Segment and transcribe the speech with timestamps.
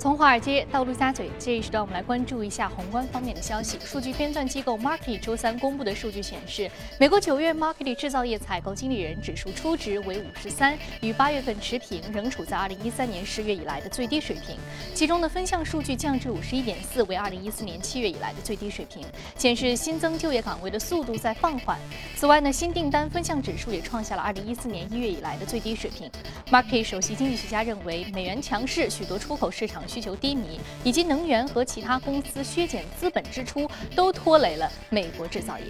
[0.00, 3.78] 从华尔街到陆家嘴，这一时段我们来关注一下宏观方面的消息。
[3.84, 14.56] 数据编纂机构 Market 周三公布的数据显示，美国九月 Market 制造业采购经理人指数初值为五十三，与八月份持平，仍处在二零一三年十月以来的最低水平。
[14.94, 19.04] 其中的分项数据降至五十一点四，为二零一四年七月以来的最低水平，
[19.36, 21.78] 显示新增就业岗位的速度在放缓。
[22.16, 26.10] 此外呢，新订单分项指数也创下了二零一四年一月以来的最低水平。
[26.50, 29.84] Market 首席经济学家认为，美元强势，许多出口市场。
[29.90, 35.64] 需求低迷，以及能源和其他公司削减资本支出，都拖累了美国制造业。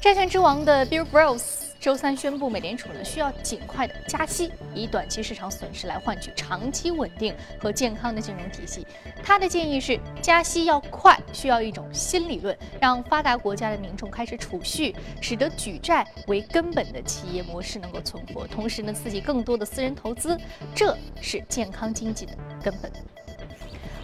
[0.00, 1.42] 债券之王的 Bill Gross
[1.80, 8.86] 周三宣布，美联储呢需要尽快的加息，以短期市场损失来换取长期稳定和健康的金融体系。
[9.22, 20.38] 他的建议是，加息要快，需要一种新理论，让发达国家的民众开始储蓄，使得举债为根本的企业模式能够存活，同时呢，刺激更多的私人投资，
[20.74, 22.32] 这是健康经济的
[22.62, 22.90] 根本。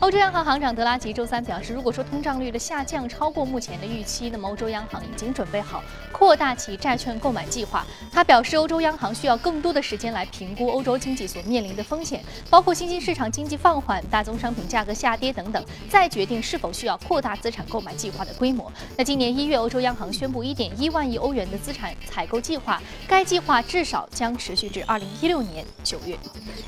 [0.03, 7.87] 欧洲央行行长德拉吉周三表示，如果说通胀率的下降超过目前的预期，那么欧洲央行已经准备好扩大其债券购买计划。
[8.11, 18.73] 他表示，欧洲央行需要更多的时间来评估欧洲经济所面临的风险，包括新兴市场经济放缓、大宗商品价格下跌等等，再决定是否需要扩大资产购买计划的规模。
[18.99, 26.19] 那今年一月，欧洲央行宣布一点一万亿欧元的资产采购计划，该计划至少将持续至二零一六年九月。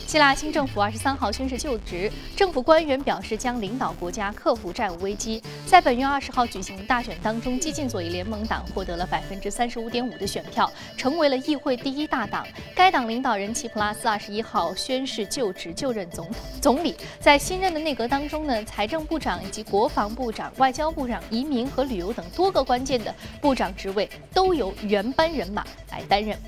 [0.07, 3.21] 希腊新政府二十三号宣誓就职，政府官员表。
[3.25, 5.43] 是将领导国家克服债务危机。
[5.67, 12.47] 在本月二十号举行的大选当中，激进左翼联盟党获得了百分之三十五点五的选票，成为了议会第一大党。
[12.77, 16.95] 该党领导人齐普拉斯二十一号宣誓就职就任总统总理。
[17.19, 26.39] 在新任的内阁当中呢，财政部长以及国防部长、外交部长、移民和旅游等多个关键的部长职位都由原班人马来担任。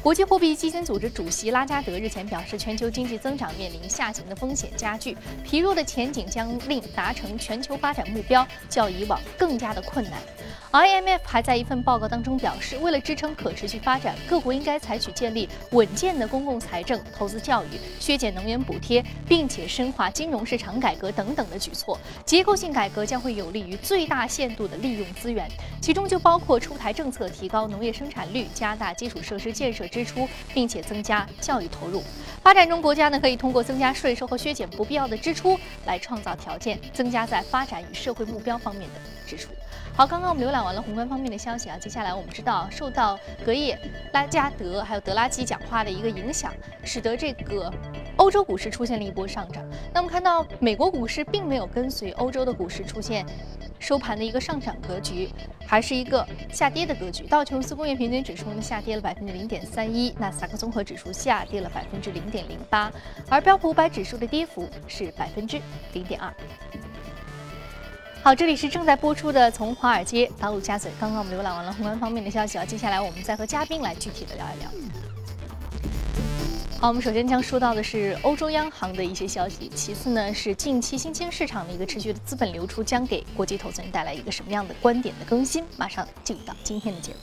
[0.00, 10.14] 国际货币基金组织主席拉加德日前表示，全球经济增长面临下行的风险加剧，疲弱的前景将令达成全球发展目标较以往更加的困难。
[10.70, 21.98] IMF 还在一份报告当中表示，为了支撑可持续发展，各国应该采取建立稳健的公共财政、投资教育、削减能源补贴，并且深化金融市场改革等等的举措。
[22.26, 25.48] 结构性改革将会有利于最大限度的利用资源，
[25.80, 32.02] 其中就包括出台政策，提高农业生产率，加大基础设施建设支出，并且增加教育投入。
[32.42, 39.48] 发展中国家呢，可以通过增加税收和削减不必要的支出，来创造条件，增加在发展与社会目标方面的支出。
[39.98, 43.76] 好，刚刚我们浏览完了宏观方面的消息啊，接下来我们知道，受到隔夜
[44.12, 46.54] 拉加德还有德拉基讲话的一个影响，
[46.84, 47.68] 使得这个
[48.14, 49.60] 欧洲股市出现了一波上涨。
[49.92, 53.26] 那我们看到美国股市并没有跟随欧洲的股市出现
[53.80, 55.30] 收盘的一个上涨格局，
[55.66, 57.24] 还是一个下跌的格局。
[57.24, 62.88] 道琼斯工业平均指数呢下跌了百分之零点三一，纳斯达克综合指数下跌了百分之零点零八，
[63.28, 65.60] 而标普五百指数的跌幅是百分之
[65.92, 66.32] 零点二。
[68.28, 70.90] 好，这里是正在播出的《从华尔街到陆家嘴》。
[71.00, 74.70] 刚刚我们浏览完了宏观方面的消息啊，接下来我们再和嘉宾来具体的聊一聊。
[76.78, 85.64] 好，我们首先将说到的是欧洲央行的一些消息，其次呢是近期新兴市场的一个持续的资本流出，将给国际投资人带来一个什么样的观点的更新？
[85.78, 87.18] 马上进入到今天的节目。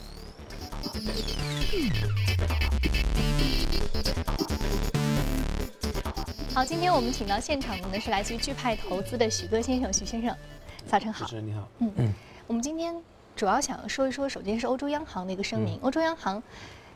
[6.52, 10.34] 好，今天我们请到现场的呢是来自于钜派投资的许戈先生，许先生。
[10.86, 11.68] 早晨好，主持人你好。
[11.80, 12.14] 嗯嗯，
[12.46, 12.94] 我们今天
[13.34, 15.78] 主要想说一说，首先是欧洲央行的一个声明。
[15.82, 16.40] 欧洲央行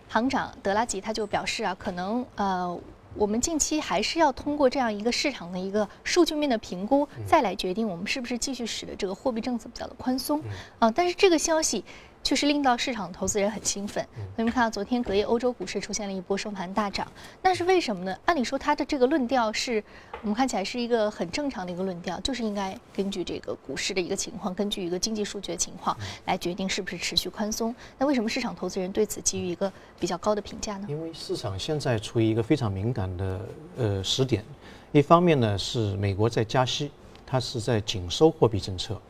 [0.09, 2.79] 行长德拉吉他就表示啊，可能呃，
[3.15, 10.41] 我们近期还是要通过这样一个市场的一个数据面的评估，再来决定我们是不是继续使得这个货币政策比较的宽松。
[10.79, 11.85] 啊，但是这个消息。
[12.23, 14.07] 确实令到市场投资人很兴奋。
[14.37, 17.11] 我们看到昨天隔夜欧洲股市出现了一波收盘大涨，
[17.43, 18.17] 那是为什么呢？
[18.27, 19.83] 按理说它的这个论调是
[20.23, 27.75] 我们看起来是一个很正常的一个论调，就是应该根据这个股市的一个情况，根据一个经济数据的情况来决定是不是持续宽松。
[27.99, 30.87] 那为什么市场投资人对此给予一个比较高的评价呢？
[30.89, 33.41] 因为市场现在处于一个非常敏感的
[33.77, 34.45] 呃时点，
[34.93, 36.91] 一方面呢是美国在加息，
[37.27, 39.01] 它是在紧收货币政策，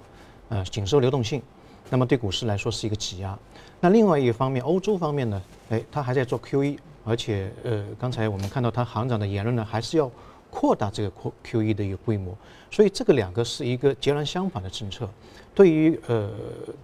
[0.48, 1.42] 呃紧收流动性。
[1.90, 3.38] 那么对股市来说是一个挤压。
[3.80, 10.10] 那另外一方面，欧洲方面呢，哎，他还在做 QE，而且呃，刚才我们看到他行长的言论呢，还是要
[10.50, 11.12] 扩大这个
[11.44, 12.34] QE 的一个规模。
[12.70, 15.08] 所以这个两个是一个截然相反的政策。
[15.52, 16.30] 对于呃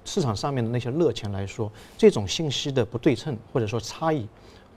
[0.04, 4.26] 市场上面的那些热钱来说，这种信息的不对称或者说差异，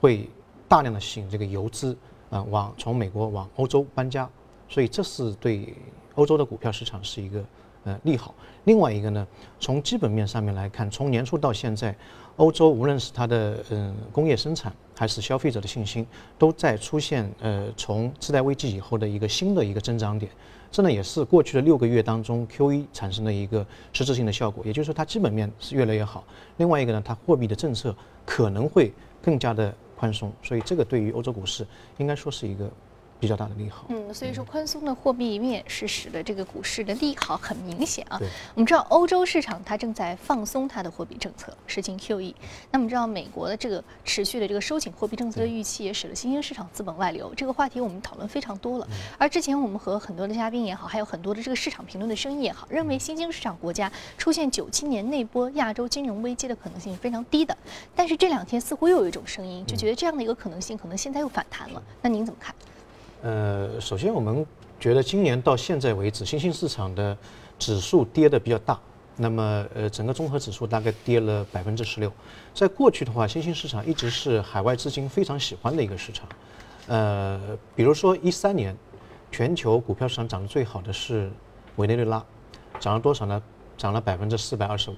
[0.00, 0.28] 会
[0.68, 1.96] 大量的吸引这个游资
[2.30, 4.28] 啊往从美国往欧洲搬家。
[4.68, 5.74] 所以这是对
[6.14, 7.44] 欧洲的股票市场是一个
[7.84, 8.34] 呃利好。
[8.64, 9.26] 另外一个呢，
[9.58, 11.96] 从基本面上面来看，从年初到现在，
[12.36, 16.06] 欧洲无论是它的嗯工业生产还是消费者的信心，
[16.38, 20.30] 都在出现呃从次贷危机以后的一个新的一个增长点。
[20.70, 26.22] 这呢也是过去的六个月当中 Q1 产生的一个实质性的效果，也就是说它基本面是越来越好。
[26.58, 28.92] 另外一个呢，它货币的政策可能会
[29.22, 31.66] 更加的宽松，所以这个对于欧洲股市
[31.98, 32.70] 应该说是一个。
[33.20, 38.16] 比较大的利好，嗯，所以说宽松的货币面是使得这个股市的利好很明显啊。
[38.18, 42.34] 对，我们知道欧洲市场它正在放松它的货币政策，实行 QE。
[42.70, 47.30] 那么知道美国的这个持续的这个收紧货币政策的预期，也使得新兴市场资本外流。
[47.36, 48.88] 这个话题我们讨论非常多了。
[49.18, 57.54] 而之前我们和很多的嘉宾也好，还有很多的这个市场评论的声音也好，认为新兴市场国家出现九七年那波亚洲金融危机的可能性是非常低的。
[57.94, 61.82] 但是这两天似乎又有一种声音，就觉得这样的一个可能性可能现在又反弹了。
[62.00, 62.54] 那您怎么看？
[63.22, 64.46] 呃，首先我们
[64.78, 67.16] 觉得今年到现在为止，新兴市场的
[67.58, 68.78] 指数跌的比较大。
[69.16, 72.10] 那么，呃，整个综合指数大概跌了百分之十六。
[72.54, 76.26] 在过去的话，新兴市场一直是海外资金非常喜欢的一个市场。
[76.86, 77.38] 呃，
[77.76, 78.74] 比如说一三年，
[79.30, 81.30] 全球股票市场涨得最好的是
[81.76, 82.24] 委内瑞拉，
[82.78, 83.42] 涨了多少呢？
[83.76, 84.94] 涨了百分之四百二十五，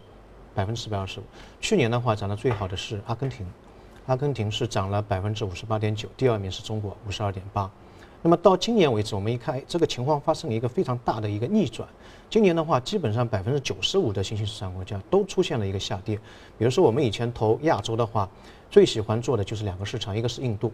[0.55, 1.25] 百分之四百二十五。
[1.61, 3.45] 去年的话，涨得最好的是阿根廷，
[4.07, 7.69] 阿根廷是涨了百分之五十八点九，第二名是中国五十二点八。
[8.25, 11.89] 那么到今年为止，我们一看，这个情况发生了一个非常大的一个逆转。
[12.31, 16.17] 今年的话，基本上百分之九十五的新兴市场国家都出现了一个下跌。
[16.57, 18.31] 比如说，我们以前投亚洲的话，
[18.71, 20.73] 最喜欢做的就是两个市场，一个是印度，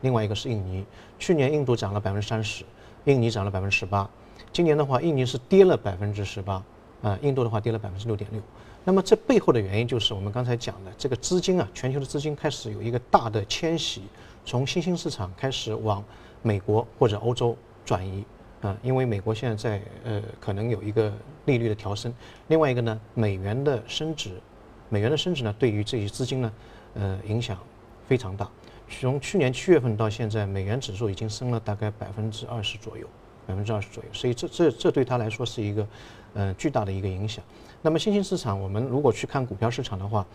[0.00, 0.82] 另外一个是印尼。
[1.18, 2.64] 去年印度涨了百分之三十，
[3.04, 4.08] 印尼涨了百分之十八。
[4.50, 6.64] 今年的话，印尼是跌了百分之十八，
[7.02, 8.40] 啊，印度的话跌了百分之六点六。
[8.84, 14.00] 那么这背后的原因就是我们刚才讲的，这个资金啊，全球的资金开始有一个大的迁徙，
[14.46, 16.02] 从新兴市场开始往。
[16.46, 18.24] 美国或者欧洲转移，
[18.60, 21.12] 啊，因为美国现在在呃可能有一个
[21.46, 22.14] 利率的调升，
[22.46, 24.40] 另外一个呢，美元的升值，
[24.88, 26.52] 美元的升值呢，对于这些资金呢，
[26.94, 27.58] 呃影响
[28.06, 28.48] 非常大。
[28.88, 33.08] 从去年七月份到现在，美元指数已经升了大概百分之二十左右，
[33.46, 35.86] 百分之二十左右，所以这这这对他来说是一个
[36.34, 37.44] 呃巨大的一个影响。
[37.82, 40.26] 那么新兴市场，我们如果去看股票市场的话，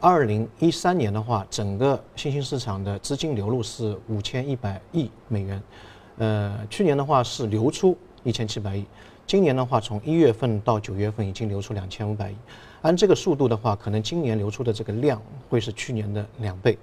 [0.00, 5.62] 二零一三年的话，整个新兴市场的资金流入是五千一百亿美元，
[6.18, 8.84] 呃，去年的话是流出一千七百亿，
[9.26, 12.36] 今年的话从一月份到九月份已经流出两千五百亿，
[12.82, 16.76] 按这个速度的话，可能今年流出的这个量会是去年的两倍。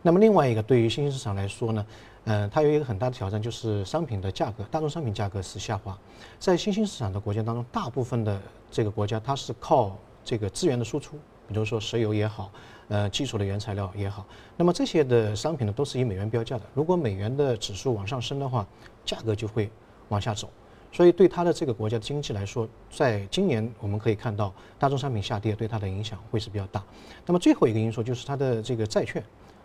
[0.00, 1.84] 那么另外一个，对于新兴市场来说呢？
[2.28, 5.96] 嗯，它有一个很大的挑战，就是商品的价格，大宗商品价格是下滑。
[6.40, 12.50] 在新兴市场的国家当中，大部分的这个国家它是靠这个资源的输出，比如说石油也好，
[12.88, 14.26] 呃，基础的原材料也好。
[14.56, 16.64] 那么这些的商品呢，都是以美元标价的。
[16.74, 18.66] 如果美元的指数往上升的话，
[19.04, 19.70] 价格就会
[20.08, 20.50] 往下走。
[20.90, 26.82] 所以对它的这个国家的经济来说，在今年我们可以看到大宗商品下跌，对它的影响会是比较大。
[27.24, 29.22] 那么最后一个因素就是它的这个债券，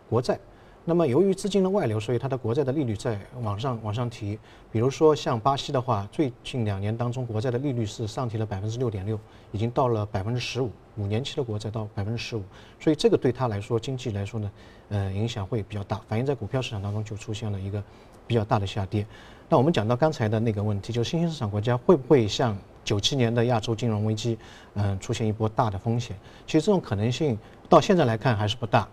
[0.08, 0.40] 国债。
[0.84, 4.38] 那么由于资金的外流，所以它的国债的利率在往上往上提。
[4.72, 9.20] 比如说像巴西的话，最近两年当中国债的利率是上提了百分之六点六，
[9.52, 12.42] 已经到了百分之十五，五年期的国债到百分之十五。
[12.80, 14.52] 所以这个对它来说，经济来说呢，
[14.90, 17.82] 呃，影响会比较大，反映在股票市场当中就出现了一个
[18.26, 19.06] 比较大的下跌。
[19.48, 24.36] 那我们讲到刚才的那个问题，就是新兴市场国家会不会像九七年的亚洲金融危机，
[24.74, 26.18] 嗯，出现一波大的风险？
[26.48, 27.38] 其实这种可能性
[27.70, 28.88] 到现在来看还是不大。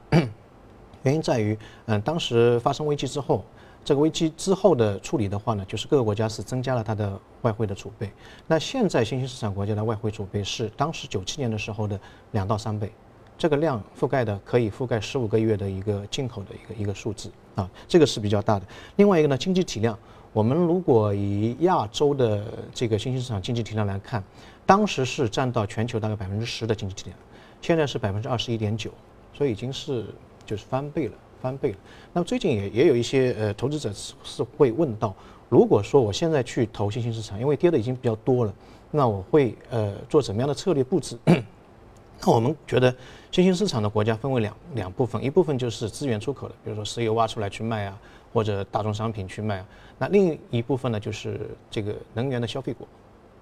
[1.05, 1.57] 原因在于，
[1.87, 3.45] 嗯，当时发生危机之后，
[3.85, 8.11] 这个危机之后的处理的话呢，就是各个国家是增加了它的外汇的储备。
[8.47, 11.99] 那现在新兴市场国家的外汇储备是当时九七年的时候的
[12.33, 12.93] 两到三倍，
[13.39, 18.67] 这个量覆盖的可以覆盖十五个月的一个进口的一个一个数字啊，这个是比较大的。
[18.97, 19.97] 另外一个呢，经济体量，
[20.33, 22.45] 我们如果以亚洲的
[22.75, 24.23] 这个新兴市场经济体量来看，
[24.67, 27.17] 当时是占到全球大概百分之十的经济体量，
[27.63, 28.91] 现在是百分之二十一点九，
[29.33, 30.05] 所以已经是。
[30.49, 31.13] 就是翻倍了，
[31.43, 31.77] 翻倍了。
[32.15, 35.15] 那么最近也也有一些呃投资者是是会问到，
[35.51, 38.55] 如果说我现在去投新兴市场，因为跌的已经比较多了，
[38.91, 41.19] 那我会呃做怎么样的策略布置？
[41.27, 42.93] 那我们觉得
[43.31, 47.99] 新兴市场的国家分为两两部分，一部分就是资源出口的，比如说石油挖出来去卖啊，
[48.33, 49.67] 或者大宗商品去卖啊。
[49.99, 52.87] 那另一部分呢，就是这个能源的消费国，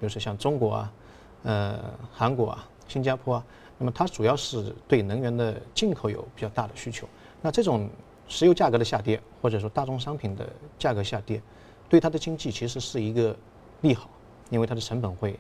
[0.00, 0.92] 比如说像中国啊，
[1.44, 1.78] 呃
[2.12, 3.44] 韩国啊，新加坡啊。
[3.78, 7.06] 那么它主要是对能源的进口有比较大的需求。
[7.42, 7.88] 那这种
[8.28, 11.40] 石油价格的下跌，或者说大宗商品的价格下跌，
[11.88, 13.36] 对它的经济其实是一个
[13.82, 14.08] 利好，
[14.50, 15.38] 因为它的成本会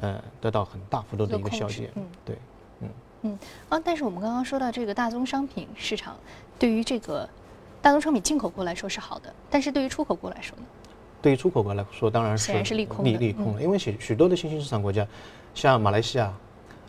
[0.00, 1.90] 呃得到很大幅度的一个削减。
[1.94, 2.36] 嗯，对，
[2.80, 2.88] 嗯。
[3.22, 3.38] 嗯。
[3.68, 6.16] 啊，但是我们刚刚说到这个大宗商品市场，
[6.58, 7.28] 对于这个
[7.80, 10.64] 大宗商品进口国来说是好的，但是对于出口国来说呢？
[11.20, 15.04] 对于出口国来说，当然是显然是利空利利空了，因为许许多的新兴市场国家，
[15.52, 16.32] 像马来西亚、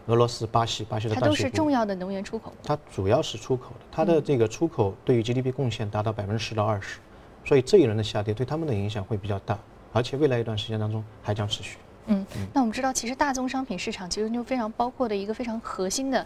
[0.10, 2.58] 俄罗斯、巴西，巴西的它都是重要的能源出口国。
[2.64, 7.00] 它主要是出口的，它的这个出口对于 GDP 贡献达到百分之十到二十，
[7.46, 9.56] 所以这一轮的下跌对他们的影响会比较大，
[9.94, 11.78] 而且未来一段时间当中还将持续。
[12.08, 16.26] 嗯，那我们知道，其实大宗商品市场其实就非常包括的一个非常核心的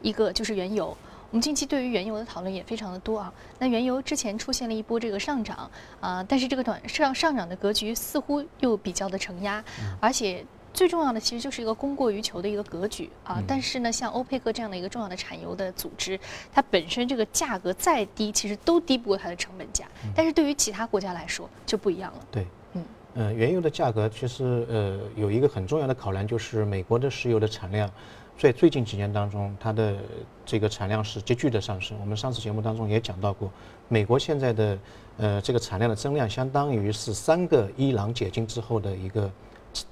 [0.00, 0.96] 一个就是原油。
[1.30, 3.32] 我们近期对于原油的讨论也非常的多啊。
[3.58, 5.68] 那原油之前出现了一波这个上涨
[6.00, 9.64] 啊、但是这个短上上涨的格局似乎又比较的承压，
[9.98, 10.46] 而且。
[10.74, 16.18] 最重要的其实就是一个供过于求的一个格局啊，但是呢，像欧佩克这样的一个重要的产油的组织，
[16.52, 19.86] 它本身这个价格再低，其实都低不过它的成本价。
[20.16, 22.18] 但是对于其他国家来说就不一样了。
[22.30, 27.88] 对，嗯，呃，原油的价格其实呃有一个很重要的考量，就是美国的石油的产量，
[28.36, 29.96] 在最近几年当中，它的
[30.44, 31.96] 这个产量是急剧的上升。
[32.00, 33.48] 我们上次节目当中也讲到过，
[33.86, 34.78] 美国现在的
[35.18, 39.30] 呃这个产量的增量，相当于是三个伊朗解禁之后的一个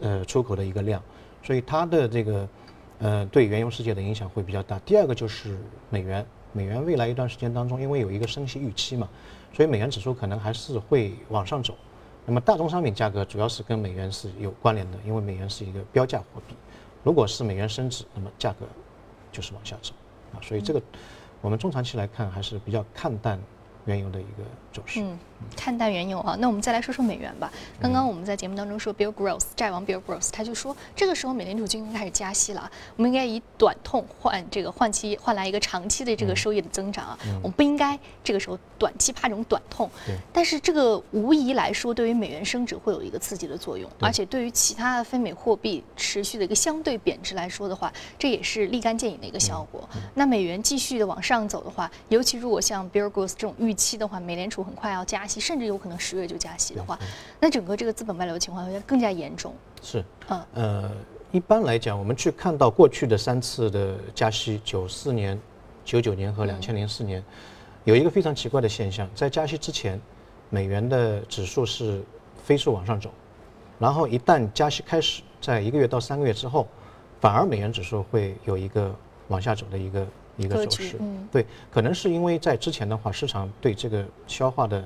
[0.01, 1.03] 呃出口的一个量，
[1.43, 2.49] 所以它的这个
[2.99, 4.79] 呃对原油世界的影响会比较大。
[4.81, 5.59] 第二个就是
[5.91, 9.09] 美元，美元未来一段时间当中，因为有一个升息预期嘛，
[9.53, 11.75] 所以美元指数可能还是会往上走。
[12.25, 16.55] 那么大宗商品价格主要是跟美元是有关联的，因为美元是一个标价货币。
[17.03, 18.67] 如果是美元升值，那么价格
[19.33, 19.93] 就是往下走
[20.33, 20.39] 啊。
[20.41, 20.81] 所以这个
[21.41, 23.37] 我们中长期来看还是比较看淡
[23.87, 25.01] 原油的一个走势。
[25.03, 25.19] 嗯，
[25.57, 26.37] 看淡原油啊。
[26.39, 27.51] 那我们再来说说美元吧。
[27.81, 37.19] 刚刚我们在节目当中说，Bill Gross 债王 Bill Gross 他就说，这个时候美联储就应该开始加息了啊，我们应该以短痛换这个换期换来一个长期的这个收益的增长啊。
[37.43, 39.89] 我们不应该这个时候短期怕这种短痛。
[40.07, 49.89] 对但是这个无疑来说，对于美元升值会有一个刺激的作用，而且对于其他的非美货币持续的一个相对贬值来说的话，这也是立竿见影的一个效果。
[50.15, 56.99] 那美元继续的往上走的话，尤其如果像 Bill Gross 这种预期的话，美联储很快要加息，甚至有可能十月就加息的话，
[57.41, 59.55] 那整个这个资本外流情况会更加严重。
[59.83, 60.91] 是，嗯呃，
[61.31, 65.39] 一般来讲，我们去看到过去的三次的加息，九四年、
[65.85, 67.23] 九九年和两千零四年，
[67.85, 70.01] 有一个非常奇怪的现象，在加息之前，
[70.51, 72.03] 美元的指数是
[72.45, 73.11] 飞速往上走，
[73.79, 76.69] 然后一旦加息开始，在一个月到三个月之后，
[77.21, 78.95] 反而美元指数会有一个
[79.29, 80.91] 往下走的一个一个格走势。
[80.91, 84.85] 局嗯对，可能是因为在之前的话，市场对这个消化的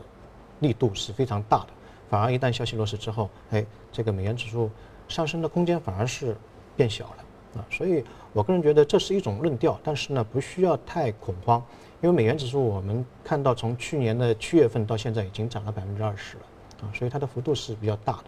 [0.61, 1.69] 力度是非常大的，
[2.09, 4.71] 反而一旦消息落实之后，哎，这个美元指数
[5.09, 6.37] 上升的空间反而是
[6.77, 7.67] 变小了啊。
[7.71, 11.63] 所以我个人觉得这是一种论调，但是呢，不需要太恐慌，
[12.01, 16.43] 因为美元指数我们看到从去年的七月份到现在已经涨了百分之二十了
[16.83, 18.25] 啊，所以它的幅度是比较大的。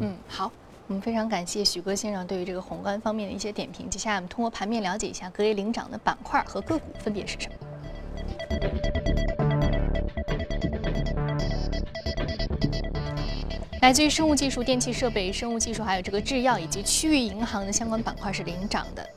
[0.00, 0.50] 嗯，好。
[0.88, 3.90] 我们非常感谢许哥先生对于这个宏观方面的一些点评。
[3.90, 7.56] 接下来我们通过盘面了解一下隔夜领涨的板块和个股分别是什么。
[13.86, 19.10] 来自于生物技术、电气设备、生物技术，还有这个制药以及区域银行的相关板块是领涨的。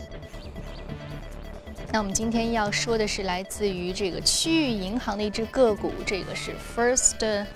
[1.91, 7.47] 那我们今天要说的是来自于这个区域银行的一只个股，这个是 First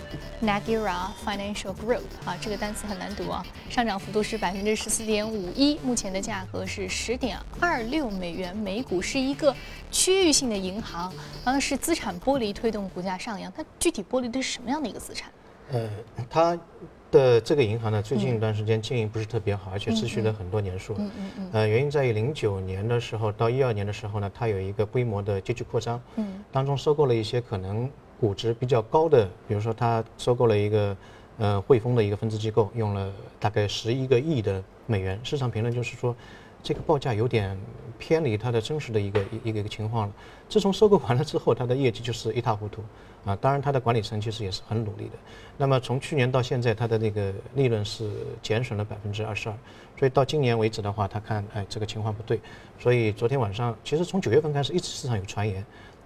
[0.42, 9.56] Niagara Financial Group 啊，这个单词很难读啊，上涨幅度是百分之十四点五一，目前的价格是十点二六美元每股，是一个
[9.92, 11.14] 区域性的银行，
[11.46, 15.32] 然后是资产剥离推动股价上扬，它具体剥离的是什么样的一个资产？
[15.72, 15.90] 呃，
[16.30, 16.60] 它
[17.14, 20.96] 的这个银行呢，最近一段时间经营不是特别好，而且持续了很多年数。
[20.98, 27.88] 嗯嗯嗯呃，原因在于零九年的时候到一二年的时候呢，它有一个规模的急剧扩张，嗯当中收购了一些可能
[28.20, 30.98] 估值比较高的，比如说它收购了一个
[31.38, 35.20] 呃汇丰的一个分支机构，用了大概十一个亿的美元。
[35.24, 36.16] 市场评论就是说，
[36.64, 37.56] 这个报价有点
[38.00, 40.14] 偏离它的真实的一个一个一个情况了。
[40.50, 42.82] 自从收购完了之后，它的业绩就是一塌糊涂
[43.26, 43.36] 啊。
[43.36, 45.14] 当然，它的管理层其实也是很努力的。
[45.58, 48.10] 那么从去年到现在，它的那个利润是
[48.42, 49.56] 减损了百分之二十二，
[49.98, 52.40] 所以到今年为止的话，他看哎这个情况不对，
[52.80, 55.64] 所以昨天晚上其实从九月份开始一直市场有传言，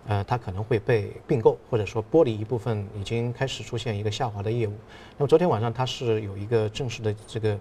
[0.07, 4.73] 呃，它可能会被并购或者说剥离一部分，已经开始出现一个下滑的业务。
[5.17, 7.59] 那么昨天晚上它是有一个正式的这个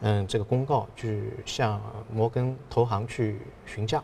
[0.00, 4.02] 嗯这个公告，去向摩根投行去询价，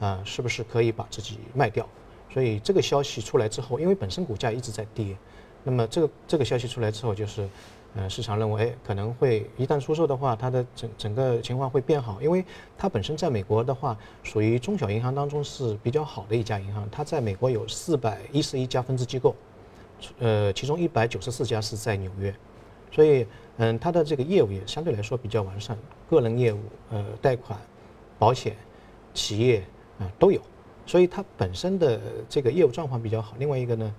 [0.00, 1.88] 啊、是不是可以把自己卖掉？
[2.34, 5.16] 所以这个消息出来之后，因为本身股价一直在跌，
[5.62, 7.48] 那么这个这个消息出来之后，就是，
[7.94, 12.44] 呃，市场认为，可能会一旦出售的话，它的整整个情况会变好，因为
[12.76, 19.36] 它本身在美国的话，属于中小银行当中是比较好的一家银行，它在美国有四百一十一家分支机构，
[20.18, 22.34] 呃，其中一百九十四家是在纽约，
[22.90, 23.24] 所以，
[23.58, 25.78] 嗯，它的这个业务也相对来说比较完善，
[26.10, 26.58] 个人业务、
[26.90, 27.56] 呃，贷款、
[28.18, 28.56] 保险、
[29.14, 29.62] 企业
[30.00, 30.40] 啊、都有，
[30.86, 33.34] 所以它本身的这个业务状况比较好。
[33.38, 33.94] 另外一个呢，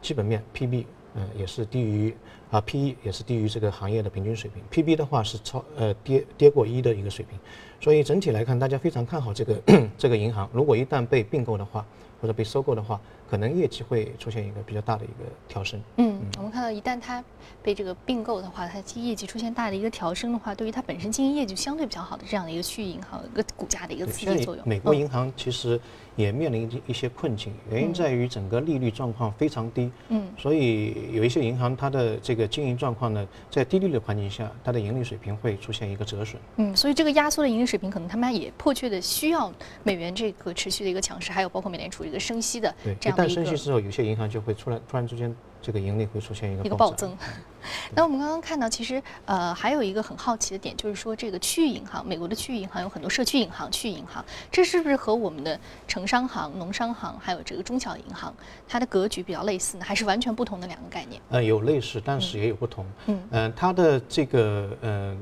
[0.00, 0.84] 基本面 PB
[1.14, 2.14] 呃，也是低于
[2.50, 7.38] 啊 P/E 也是低于这个行业的平均水平，P/B 的话是超呃跌跌过一的一个水平，
[7.80, 9.60] 所以整体来看，大家非常看好这个
[9.98, 10.48] 这个银行。
[10.52, 11.84] 如果一旦被并购的话，
[12.20, 15.80] 或者被收购的话，可能业绩会出现一个比较大的一个调升。
[15.96, 17.24] 嗯，我们看到一旦它
[17.60, 24.68] 被这个并购的话，它业绩出现大的一个调升的话，对于它本身经营业绩相对比较好的这样的一个区域银行，一个股价的一个刺激作用。
[24.68, 25.80] 美国银行其实
[26.20, 29.90] 也面临一些困境，原因在于整个利率状况非常低。
[30.08, 36.40] 嗯，所以有一些银行它的这个经营状况呢，在低利率的环境下，它的盈利水平会出现一个折损。
[36.56, 39.50] 嗯，所以这个压缩的盈利水平，可能他们也迫切的需要
[39.84, 42.04] 美元这个持续的一个强势，还有包括美联储。
[42.04, 47.16] 一个升息的这样的一个，一旦升息之后，有些银行就会突然突然之间这个盈利会出现一个一个暴增。
[47.94, 58.34] 那我们刚刚看到，其实呃还有一个很好奇的点，就是说这个区域银行，美国的区域银行有很多社区银行、区域银行，这是不是和我们的城商行、农商行还有这个中小银行
[58.66, 59.84] 它的格局比较类似呢？
[59.84, 61.20] 还是完全不同的两个概念？
[61.28, 62.86] 呃，有类似，但是也有不同。
[63.06, 65.16] 嗯嗯，它的这个呃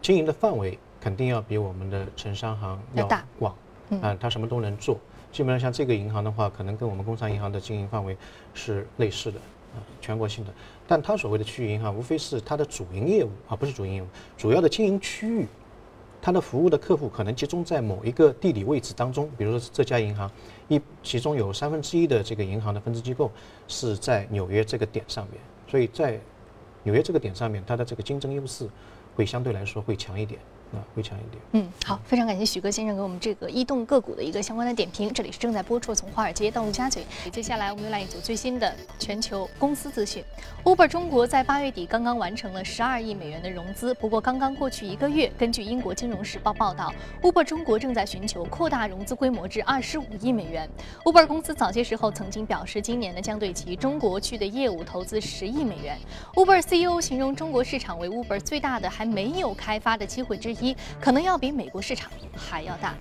[0.00, 3.54] 经营的范围肯定要比我们的城商行要大广。
[3.90, 4.98] 嗯，它什么都能做。
[5.30, 8.16] 基本上像这个银行的话，可能跟我们工商银行的经营范围
[8.54, 9.42] 是类似的，啊，
[10.00, 10.52] 全国性的。
[10.86, 15.46] 但它所谓的区域银行，无非是它的主营业务啊，不是主营业务，主要的经营区域，
[16.20, 19.30] 它的服务的客户可能集中在某一个地理位置当中。
[19.38, 20.30] 比如说这家银行，
[20.68, 23.30] 一其中有三分之一的这个银行的分支机构
[23.68, 26.20] 是在纽约这个点上面，所以在
[26.82, 28.68] 纽约这个点上面，它的这个竞争优势
[29.14, 30.40] 会相对来说会强一点。
[30.72, 31.42] 啊，会强一点。
[31.52, 35.12] 嗯，好，非常感谢许哥先生给我们这个异动个股的一个相关的点评。
[35.12, 37.04] 这里是正在播出从华尔街到陆家嘴。
[37.30, 40.24] 接下来我们又来一组最新的全球公司资讯。
[40.64, 50.68] Uber 中国在八月底刚刚完成了十二亿美元的融资，不过刚刚过去一个月，根据英国金融时报报道，Uber 中国正在寻求扩大融资规模至二十五亿美元。
[51.04, 55.98] Uber 公司早些时候曾经表示，今年呢将对其中国区的业务投资十亿美元。
[56.34, 60.61] Uber CEO 形容中国市场为 Uber 最大的还没有开发的机会之一。
[60.62, 62.94] 一可能要比美国市场还要大。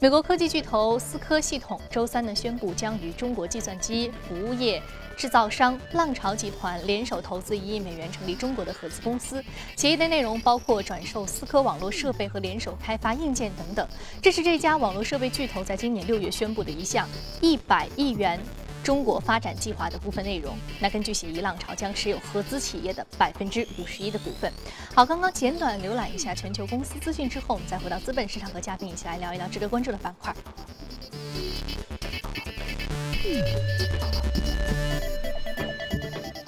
[0.00, 4.80] 美国科技巨头思科系统周三呢宣布，将与中国计算机服务业
[5.16, 9.42] 制造商浪潮集团联手投资一亿美元，成立中国的合资公司。
[9.76, 13.88] 协议的内容包括转售思科网络设备和联手开发硬件等等。
[14.22, 17.08] 这是这家网络设备巨头在今年六月宣布的一项
[17.40, 18.38] 一百亿元。
[18.82, 20.56] 中国发展计划的部分内容。
[20.80, 24.52] 那根据协议，浪潮将持有合资企业的百分之五十一的股份。
[24.94, 30.34] 好，刚刚简短浏览一下全球公司资讯之后，我们再回到资本市场，和嘉宾一起来聊一聊值得关注的板块。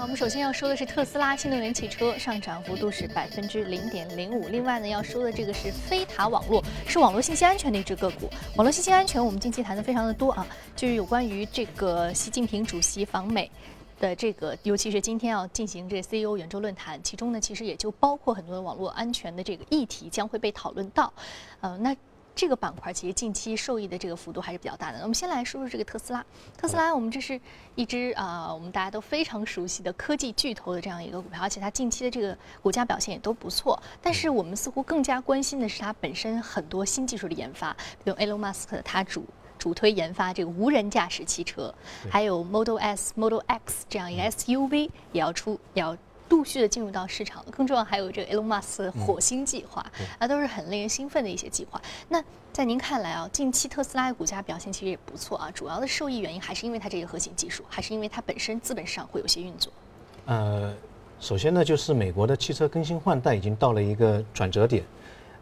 [0.02, 4.48] 我们首先要说的是特斯拉新能源汽车上涨幅度是百分之零点零五。
[4.48, 6.60] 另外呢，要说的这个是飞塔网络，
[6.90, 8.28] 是网络信息安全的一只个股。
[8.56, 13.48] 网络信息安全，我们近期谈的非常的多啊，就是有关于这个习近平主席访美
[14.00, 21.12] 的这个，尤其是今天要进行这 CEO 圆桌论坛，其中呢其实也就包括很多的网络安全的这个议题将会被讨论到。
[21.60, 21.96] 呃，那。
[22.34, 24.98] 这个板块其实近期受益的这个幅度还是比较大的。
[25.00, 26.24] 我们先来说说这个特斯拉。
[26.56, 27.38] 特斯拉，我们这是
[27.74, 33.80] 一只啊，我们大家都非常熟悉的科技巨头的这样一个股票，而且它近期的这个股价表现也都不错。
[34.00, 39.24] 但是我们似乎更加关心的是它本身很多新技术的研发，比如 Elon Musk 他主
[39.58, 41.74] 主推研发这个无人驾驶汽车，
[42.10, 45.96] 还有 Model S、Model X 这样一个 SUV 也要出，也要。
[46.30, 49.84] 陆续的进入到市场了，更重要还有这个 Elon Musk 火星计划，
[50.18, 51.82] 啊，都是很令人兴奋的一些计划。
[52.08, 59.72] 那在您看来啊，近期特斯拉的股价表现其实也不错啊，主要的受益原因还是因为它这个核心技术，还是因为它本身资本市场会有些运作？
[60.26, 60.72] 呃，
[61.18, 64.84] 首先呢，就是美国的汽车更新换代已经到了一个转折点。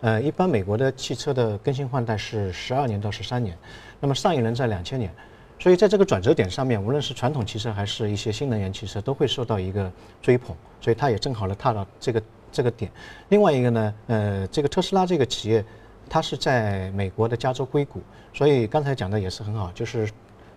[0.00, 3.56] 呃，一般美国的汽车的更新换代是十二年到十三年，
[4.00, 5.12] 那么上一轮在两千年。
[5.60, 9.90] 所以在这个转折点上面，无论是传统汽车还是一些新能源汽车，都会受到一个
[10.22, 10.56] 追捧。
[10.80, 12.88] 所以它也正好了踏到这个这个点。
[13.30, 15.64] 另外一个呢，呃，这个特斯拉这个企业，
[16.08, 18.00] 它是在美国的加州硅谷，
[18.32, 20.08] 所以刚才讲的也是很好，就是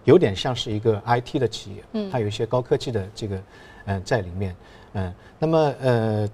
[0.03, 3.41] 有点像是一个 IT 的企业，嗯，它有一些高科技的这个
[3.85, 4.55] 嗯在里面，
[4.93, 6.29] 嗯，那么呃，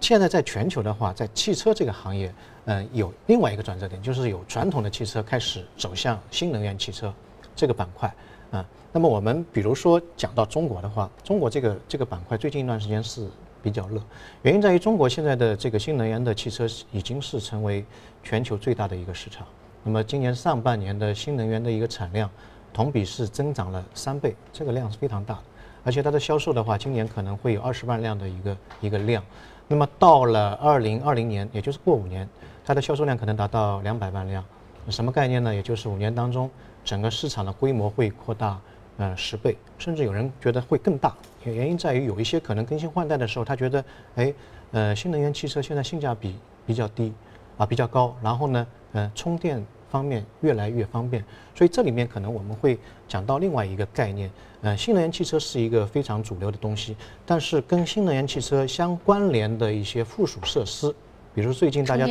[0.00, 2.34] 现在在全球的话，在汽车这个行业，
[2.64, 7.14] 嗯，有另外一个转折点，就是有传统的汽车开始走向新能源汽车。
[7.54, 8.12] 这个板块，
[8.50, 13.28] 啊，那么我们比如说讲到中国的话，中国这个这个板块最近一段时间是
[13.62, 14.00] 比较热，
[14.42, 17.84] 原因在于中国现在的这个新能源的汽车已经是成为
[18.22, 19.46] 全球最大的一个市场。
[19.84, 22.28] 那么今年上半年的新能源的一个产量
[22.72, 25.42] 同比是增长了三倍，这个量是非常大的，
[25.84, 29.22] 而且它的销售的话，今年可能会有二十万辆的一个一个量。
[29.68, 32.28] 那么到了二零二零年，也就是过五年，
[32.64, 34.44] 它的销售量可能达到两百万辆。
[34.88, 35.54] 什么概念呢？
[35.54, 36.50] 也就是五年当中。
[36.84, 38.60] 整个市场的规模会扩大，
[38.98, 41.14] 呃十倍，甚至有人觉得会更大。
[41.44, 43.84] 原因在于有一些可能更新换代的时候，他觉得，
[44.16, 44.34] 哎，
[44.72, 47.12] 呃，新能源汽车现在性价比比较低，
[47.56, 54.30] 啊，比较高，然后呢，呃，充电方面越来越方便，所以这里面可能我们会讲到另外一个概念，
[54.62, 60.94] 呃，新能源汽车是一个非常主流的东西，但是跟新能源汽车相关联的一些附属设施，
[61.34, 62.06] 比如最近大家。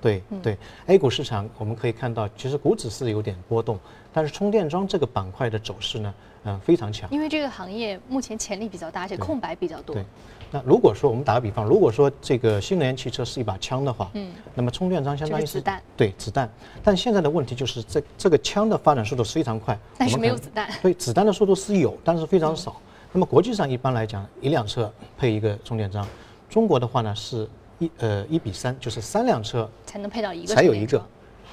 [0.00, 3.78] 对对，A 股市场我们可以看到，其实股指是有点波动，
[4.12, 7.10] 但是充电桩这个板块的走势呢，嗯，非常强。
[7.10, 9.94] 因为这个行业目前潜力比较大，而且空白比较多。
[9.94, 10.04] 对，
[10.50, 15.82] 那如果说我们打个比方，如果说这个新能源汽车是一把枪的话，嗯，那么充电桩相当于是子弹。
[15.96, 16.50] 对，子弹。
[16.82, 20.70] 但现在的问题就是这这个枪的发展速度非常快，但是没有子弹。
[20.82, 22.76] 对，子弹的速度是有，但是非常少。
[23.12, 26.06] 那么国际上一般来讲，一辆车配一个充电桩，
[26.48, 27.48] 中国的话呢是。
[27.78, 31.04] 一呃一比三，就是三辆车才能配到一个，才有一个，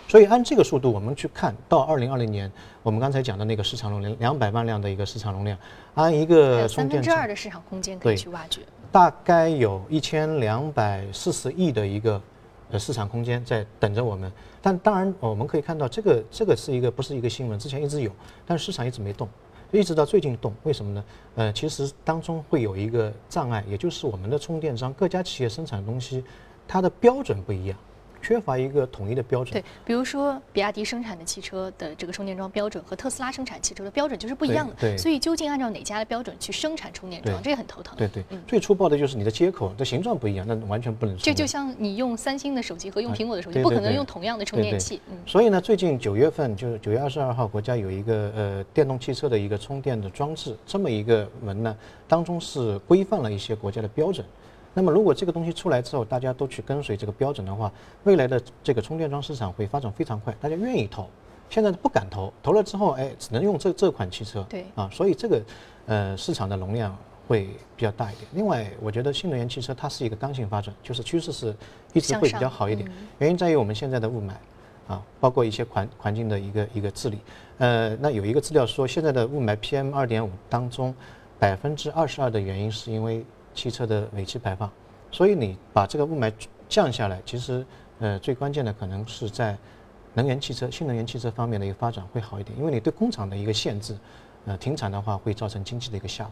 [0.09, 5.55] 所以按这个速度，我们去看到二零二零年，我们刚才讲的那个市场容量两百万辆的一个市场容量，
[5.93, 12.19] 按一个三分之二的市场空间可以去挖掘，大概有一千两百四十亿的一个
[12.71, 14.31] 呃市场空间在等着我们。
[14.63, 18.11] 但当然我们可以看到，这个这个是一个不是一个新闻，之前一直有，
[18.47, 19.29] 但市场一直没动。
[19.71, 21.03] 一直到最近动，为什么呢？
[21.35, 26.23] 呃，其实当中会有一个障碍，也就是我们的充电桩，各家企业生产的东西，
[26.67, 27.77] 它的标准不一样。
[28.21, 29.53] 缺乏一个统一的标准。
[29.53, 34.73] 对，比如说比亚迪生产的汽车的这个充电桩标准和特斯拉生产汽车的标准就是不一样的。
[34.79, 34.97] 对。
[34.97, 37.97] 所以究竟按照哪家的标准去生产充电桩，这也很头疼。
[37.97, 38.23] 对对。
[38.47, 41.17] 最粗暴的就是你的接口的形状不一样，那完全不能。
[41.17, 45.01] 这就像你用三星的手机和用苹果的手机，不可能用同样的充电器。
[45.09, 45.17] 嗯。
[45.25, 51.75] 所以呢，最近九月份就是九月二十二号，国家有一个呃电动汽车的一个充电的装置这么一个门呢，
[52.07, 54.25] 当中是规范了一些国家的标准。
[54.73, 57.71] 那么，如果这个东西出来之后，大家都去跟随这个标准的话，
[58.03, 61.07] 未来的这个充电桩市场会发展非常快，大家愿意投。
[61.49, 64.45] 现在不敢投，投了之后，哎，只能用这这款汽车。
[64.47, 64.63] 对。
[64.75, 65.41] 啊，所以这个，
[65.87, 66.95] 呃，市场的容量
[67.27, 68.27] 会比较大一点。
[68.33, 71.53] 另外，我觉得新能源汽车它是一个刚性发展，就是趋势是
[71.93, 72.87] 一直会比较好一点。
[73.17, 74.33] 原因在于我们现在的雾霾，
[74.87, 77.17] 啊，包括一些环环境的一个一个治理。
[77.57, 80.93] 呃，那有一个资料说，现在的雾霾 PM 二点五当中，
[81.39, 83.25] 百分之二十二的原因是因为。
[83.59, 84.71] 汽车的尾气排放，
[85.11, 86.31] 所以你把这个雾霾
[86.69, 87.65] 降下来，其实
[87.99, 89.57] 呃最关键的可能是在
[90.13, 93.97] 能源汽车、新能源汽车方面的一个发展会好一点，因为你对工厂的一个限制，
[94.45, 96.31] 呃停产的话会造成经济的一个下滑，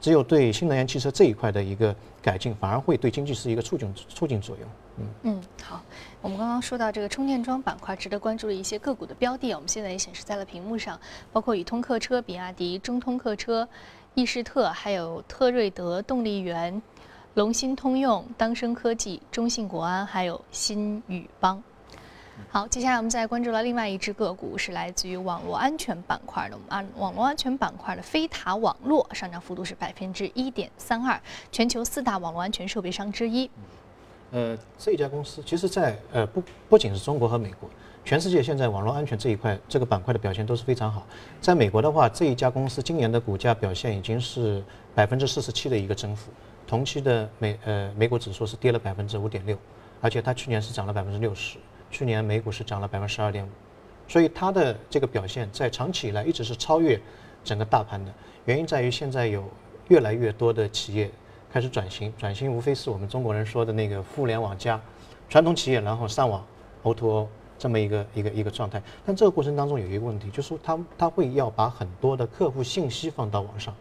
[0.00, 4.66] 只有对新能源汽车这一块的一个改进，反而会对经济是一个促进促进作用。
[4.96, 5.04] 嗯。
[5.24, 5.82] 嗯，好，
[6.22, 10.98] 我们刚刚说到这个充电桩板块值得关注的一些个股的标的，我们现在也显示在了屏幕上，
[11.32, 13.68] 包括宇通客车、比亚迪、中通客车。
[14.14, 16.82] 易士特，还有特瑞德动力源、
[17.34, 21.62] 龙芯通用、当升科技、中信国安，还有新宇邦。
[22.50, 26.54] 好，接下来我们再关注了另外一只个股，是来自于网络安全板块的。
[26.54, 31.18] 我们按网络安全板块的飞塔网络上涨幅度是百分之一点三二，
[31.50, 33.48] 全球四大网络安全设备商之一。
[34.30, 37.68] 呃，这家公司其实，在呃不不仅是中国和美国。
[38.04, 41.06] 全世界现在网络安全这一块这个板块的表现都是非常好。
[41.40, 44.62] 在美国的话，这一家公司今年的股价表现已经是
[44.92, 46.32] 百分之四十七的一个增幅，
[46.66, 49.56] 同期的美呃美股指数是跌了百分之五点六，
[50.00, 51.58] 而且它去年是涨了百分之六十，
[51.92, 53.48] 去年美股是涨了百分之十二点五，
[54.08, 57.00] 所以它的这个表现在长期以来一直是超越
[57.44, 58.12] 整个大盘的。
[58.46, 59.48] 原因在于现在有
[59.86, 61.08] 越来越多的企业
[61.52, 64.80] 开始转型，转型无非是我们中国人说的那个互联网加，
[65.28, 66.44] 传统企业然后上网
[66.82, 67.28] O2O。
[67.62, 73.72] 这么一个一个一个状态，但这个过程当中有一个问题，就是他他会要把很多的客户信息放到网上，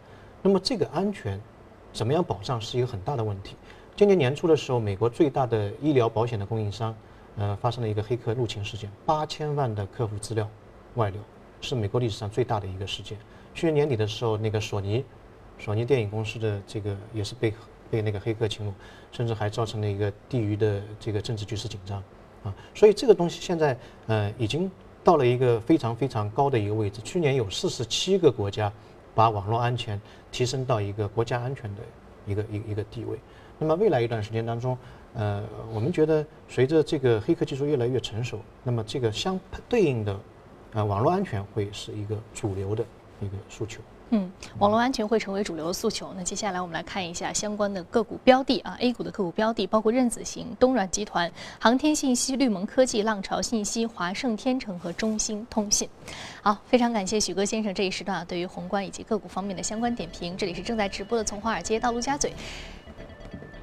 [0.43, 1.41] 那么这个安全
[1.91, 3.55] 怎么样保障是一个很大的问题。
[3.95, 6.95] 今年年初的时候，美国最大的医疗保险的供应商，
[7.37, 10.47] 呃，发生了一个黑客入侵事件，八千万的客户资料
[10.93, 11.19] 外流，
[11.59, 13.17] 是美国历史上最大的一个事件。
[13.55, 15.03] 去年年底的时候，那个索尼，
[15.57, 17.51] 索尼电影公司的这个也是被
[17.89, 18.71] 被那个黑客侵入，
[19.11, 22.03] 甚至还造成了一个地域的这个政治局势紧张。
[22.43, 23.77] 啊，所以这个东西现在
[24.07, 24.69] 呃已经
[25.03, 27.01] 到了一个非常非常高的一个位置。
[27.03, 28.71] 去年有四十七个国家
[29.13, 29.99] 把网络安全
[30.31, 31.81] 提升到一个国家安全的
[32.25, 33.17] 一个一一个地位。
[33.59, 34.77] 那么未来一段时间当中，
[35.13, 40.19] 呃，我们觉得随着这个黑客技术越来越成熟，那么这个相对应的
[40.73, 42.83] 呃网络安全会是一个主流的
[43.19, 43.81] 一个诉求。
[44.13, 46.13] 嗯，网络安全会成为主流诉求。
[46.17, 55.87] 那接下来我们来看一下相关的个股标的啊，A 股的个股标的包括任子行、东软集团、航天信息、绿盟科技、浪潮信息、华盛天成和中兴通信。
[56.41, 60.35] 好，非常感谢许哥先生这一时段啊对于宏观以及个股方面的相关点评。
[60.35, 62.33] 这里是正在直播的从华尔街到陆家嘴。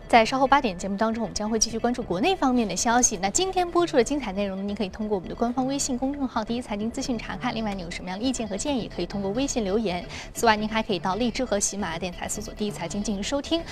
[0.09, 3.19] 在稍后八点节目当中，我们将会继续关注国内方面的消息。
[3.21, 7.55] 那今天播出的精彩内容，您可以通过我们的官方微信公众号“第一财经资讯”查看。
[7.55, 10.03] 另外，你有什么样的意见和建议，可以通过微信留言。
[10.33, 13.63] 此外，您还可以到荔枝和喜马拉雅电台搜索“第一财经”进行收听。